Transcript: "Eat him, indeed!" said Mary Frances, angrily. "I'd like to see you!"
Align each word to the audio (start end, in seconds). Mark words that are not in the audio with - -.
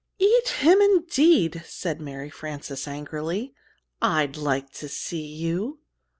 "Eat 0.17 0.47
him, 0.49 0.81
indeed!" 0.81 1.61
said 1.63 2.01
Mary 2.01 2.31
Frances, 2.31 2.87
angrily. 2.87 3.53
"I'd 4.01 4.35
like 4.35 4.71
to 4.71 4.89
see 4.89 5.27
you!" 5.27 5.77